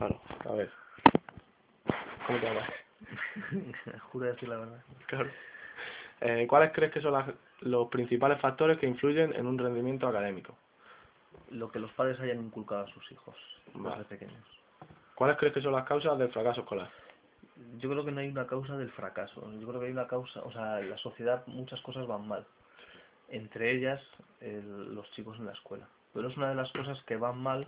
[0.00, 0.18] Claro,
[0.48, 0.70] a ver.
[2.26, 2.70] ¿Cómo te llamas?
[4.12, 4.82] Juro decir la verdad.
[5.08, 5.30] Claro.
[6.22, 7.28] Eh, ¿Cuáles crees que son las-
[7.60, 10.56] los principales factores que influyen en un rendimiento académico?
[11.50, 13.36] Lo que los padres hayan inculcado a sus hijos
[13.74, 13.96] Vale.
[13.98, 14.42] desde pequeños.
[15.14, 16.88] ¿Cuáles crees que son las causas del fracaso escolar?
[17.78, 19.52] Yo creo que no hay una causa del fracaso.
[19.60, 22.46] Yo creo que hay una causa, o sea, en la sociedad muchas cosas van mal.
[23.28, 24.00] Entre ellas,
[24.40, 25.86] el- los chicos en la escuela.
[26.14, 27.66] Pero es una de las cosas que van mal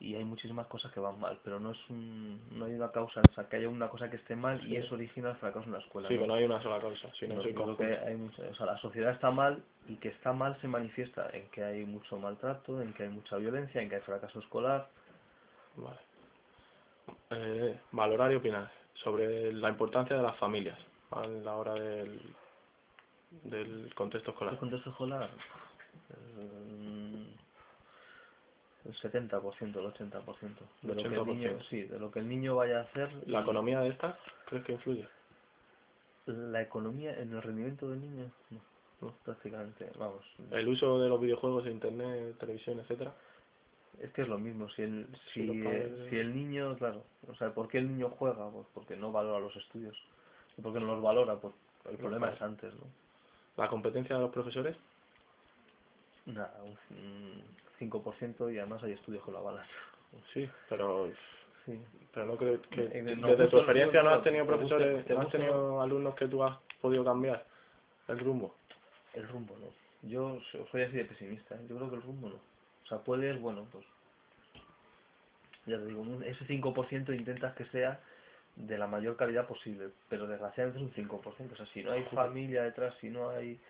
[0.00, 1.38] y hay muchísimas cosas que van mal.
[1.44, 4.16] Pero no es un, no hay una causa, o sea, que haya una cosa que
[4.16, 6.08] esté mal y eso origina el fracaso en la escuela.
[6.08, 6.20] Sí, ¿no?
[6.22, 8.78] que no hay una sola causa, sino No, creo que hay mucha- o sea, la
[8.78, 12.92] sociedad está mal y que está mal se manifiesta en que hay mucho maltrato, en
[12.94, 14.88] que hay mucha violencia, en que hay fracaso escolar.
[15.76, 15.98] Vale.
[17.30, 20.78] Eh, valorar y opinar sobre la importancia de las familias
[21.10, 22.20] a la hora del,
[23.44, 24.56] del contexto El escolar.
[24.58, 25.30] contexto escolar,
[26.10, 26.79] eh,
[28.94, 30.22] 70%, el 80%.
[30.82, 31.62] De lo que el niño, 80%.
[31.68, 33.10] sí, de lo que el niño vaya a hacer.
[33.26, 35.06] ¿La economía de estas crees que influye?
[36.26, 38.60] La economía en el rendimiento del niño, no,
[39.00, 39.14] No.
[39.24, 40.24] prácticamente, vamos.
[40.50, 43.14] El uso de los videojuegos, internet, televisión, etcétera.
[44.00, 47.52] Es que es lo mismo, si el, si, padres- si el niño, claro, o sea,
[47.52, 48.48] ¿por qué el niño juega?
[48.50, 49.96] Pues porque no valora los estudios.
[50.56, 51.36] ¿Y por qué no los valora?
[51.36, 51.52] Pues
[51.90, 52.86] el problema es antes, ¿no?
[53.56, 54.76] La competencia de los profesores.
[56.34, 57.42] Nada, un
[57.78, 59.64] 5% y además hay estudios que lo avalan.
[60.34, 61.10] Sí, pero
[61.66, 61.78] Sí.
[62.12, 65.20] pero no creo que desde no, tu experiencia no has te- tenido profesores, te no
[65.20, 67.44] has tenido alumnos que tú has podido cambiar
[68.08, 68.56] el rumbo.
[69.14, 69.66] El rumbo no.
[70.08, 71.66] Yo so- soy así de pesimista, ¿eh?
[71.68, 72.36] yo creo que el rumbo no.
[72.36, 73.84] O sea, puedes, bueno, pues,
[75.66, 78.00] ya te digo, ese 5% intentas que sea
[78.56, 81.52] de la mayor calidad posible, pero desgraciadamente es un 5%.
[81.52, 83.60] O sea, si no hay familia detrás, si no hay...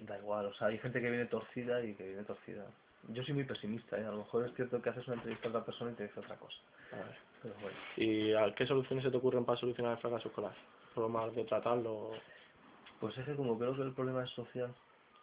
[0.00, 2.64] Da igual, o sea, hay gente que viene torcida y que viene torcida.
[3.08, 4.04] Yo soy muy pesimista, ¿eh?
[4.06, 6.20] A lo mejor es cierto que haces una entrevista a otra persona y te dice
[6.20, 6.56] otra cosa.
[6.92, 7.16] A ver.
[7.42, 7.76] Pero bueno.
[7.96, 10.54] ¿Y a qué soluciones se te ocurren para solucionar el fracaso escolar?
[10.94, 12.12] ¿Formas de tratarlo?
[13.00, 14.74] Pues es que como creo que el problema es social,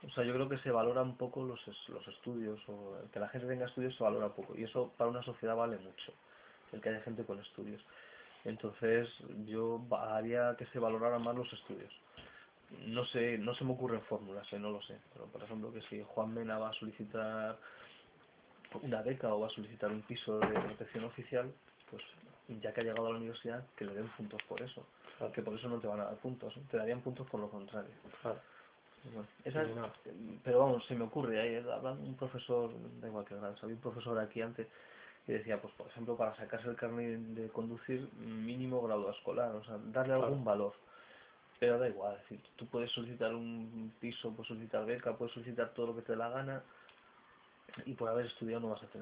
[0.03, 1.59] o sea, yo creo que se valora un poco los,
[1.89, 5.23] los estudios, o que la gente tenga estudios se valora poco, y eso para una
[5.23, 6.13] sociedad vale mucho,
[6.71, 7.81] el que haya gente con estudios.
[8.43, 9.07] Entonces
[9.45, 11.91] yo haría que se valoraran más los estudios.
[12.79, 15.81] No sé, no se me ocurren fórmulas, eh, no lo sé, pero por ejemplo que
[15.83, 17.59] si Juan Mena va a solicitar
[18.81, 21.53] una beca o va a solicitar un piso de protección oficial,
[21.89, 22.01] pues
[22.47, 24.87] ya que ha llegado a la universidad, que le den puntos por eso
[25.17, 25.33] Claro.
[25.33, 26.61] que por eso no te van a dar puntos, ¿eh?
[26.69, 27.91] te darían puntos por lo contrario.
[28.21, 28.41] Claro.
[29.03, 29.91] Bueno, esa es- no.
[30.43, 32.71] pero vamos, se me ocurre, ahí, hablando un profesor,
[33.01, 34.67] da igual que grado, había un profesor aquí antes
[35.25, 39.63] que decía, pues por ejemplo, para sacarse el carnet de conducir, mínimo grado escolar, o
[39.63, 40.25] sea, darle Claro.
[40.25, 40.73] algún valor.
[41.61, 45.69] Pero da igual, es decir, tú puedes solicitar un piso, puedes solicitar beca, puedes solicitar
[45.75, 46.63] todo lo que te dé la gana
[47.85, 48.99] y por haber estudiado no vas a tener